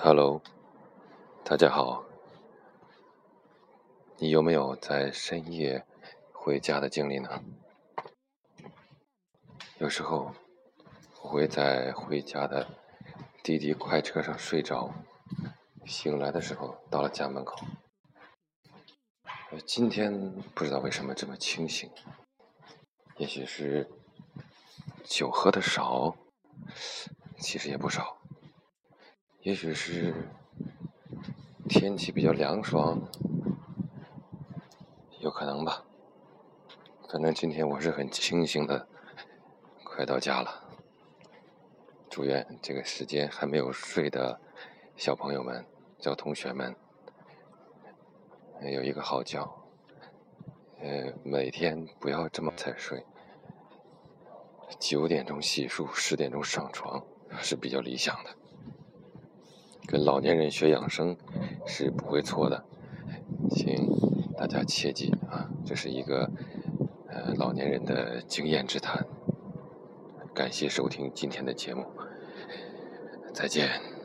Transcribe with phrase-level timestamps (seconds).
[0.00, 0.40] Hello，
[1.44, 2.04] 大家好。
[4.18, 5.84] 你有没有在深夜
[6.32, 7.42] 回家的经历呢？
[9.78, 10.32] 有时候
[11.20, 12.68] 我会在回家的
[13.42, 14.94] 滴滴快车上睡着，
[15.84, 17.56] 醒来的时候到了家门口。
[19.66, 21.90] 今天不知道为什么这么清醒，
[23.16, 23.90] 也许是
[25.02, 26.16] 酒喝的少，
[27.40, 28.16] 其实也不少。
[29.42, 30.12] 也许是
[31.68, 33.00] 天气比较凉爽，
[35.20, 35.84] 有可能吧。
[37.08, 38.88] 反正今天我是很清醒的，
[39.84, 40.64] 快到家了。
[42.10, 44.40] 祝愿这个时间还没有睡的
[44.96, 45.64] 小朋友们、
[46.00, 46.74] 小同学们
[48.60, 49.48] 有一个好觉。
[50.80, 53.06] 呃，每天不要这么才睡，
[54.80, 57.04] 九点钟洗漱，十点钟上床
[57.40, 58.30] 是比较理想的。
[59.90, 61.16] 跟老年人学养生
[61.66, 62.62] 是不会错的，
[63.50, 63.88] 请
[64.36, 65.48] 大家切记啊！
[65.64, 66.30] 这是一个
[67.08, 69.06] 呃老年人的经验之谈。
[70.34, 71.86] 感谢收听今天的节目，
[73.32, 73.97] 再见。